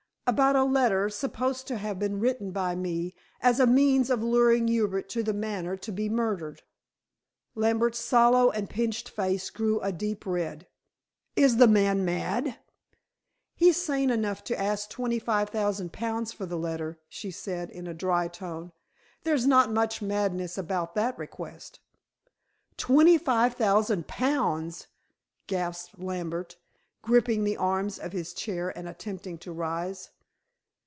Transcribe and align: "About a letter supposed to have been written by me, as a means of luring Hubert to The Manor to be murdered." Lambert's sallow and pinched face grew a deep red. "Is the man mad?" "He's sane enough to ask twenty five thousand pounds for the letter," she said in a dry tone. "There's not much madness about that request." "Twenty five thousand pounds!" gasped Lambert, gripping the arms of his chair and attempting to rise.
"About 0.27 0.55
a 0.55 0.63
letter 0.63 1.09
supposed 1.09 1.67
to 1.67 1.75
have 1.77 1.99
been 1.99 2.17
written 2.21 2.51
by 2.51 2.73
me, 2.73 3.13
as 3.41 3.59
a 3.59 3.67
means 3.67 4.09
of 4.09 4.23
luring 4.23 4.69
Hubert 4.69 5.09
to 5.09 5.23
The 5.23 5.33
Manor 5.33 5.75
to 5.75 5.91
be 5.91 6.07
murdered." 6.07 6.61
Lambert's 7.53 7.99
sallow 7.99 8.49
and 8.49 8.69
pinched 8.69 9.09
face 9.09 9.49
grew 9.49 9.81
a 9.81 9.91
deep 9.91 10.25
red. 10.25 10.67
"Is 11.35 11.57
the 11.57 11.67
man 11.67 12.05
mad?" 12.05 12.57
"He's 13.55 13.75
sane 13.75 14.09
enough 14.09 14.41
to 14.45 14.57
ask 14.57 14.89
twenty 14.89 15.19
five 15.19 15.49
thousand 15.49 15.91
pounds 15.91 16.31
for 16.31 16.45
the 16.45 16.55
letter," 16.57 16.97
she 17.09 17.29
said 17.29 17.69
in 17.69 17.85
a 17.85 17.93
dry 17.93 18.29
tone. 18.29 18.71
"There's 19.25 19.45
not 19.45 19.69
much 19.73 20.01
madness 20.01 20.57
about 20.57 20.95
that 20.95 21.19
request." 21.19 21.81
"Twenty 22.77 23.17
five 23.17 23.55
thousand 23.55 24.07
pounds!" 24.07 24.87
gasped 25.47 25.99
Lambert, 25.99 26.55
gripping 27.01 27.43
the 27.43 27.57
arms 27.57 27.99
of 27.99 28.13
his 28.13 28.33
chair 28.33 28.69
and 28.77 28.87
attempting 28.87 29.37
to 29.39 29.51
rise. 29.51 30.11